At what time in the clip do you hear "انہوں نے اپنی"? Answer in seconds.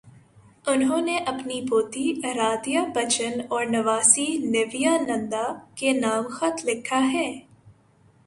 0.67-1.59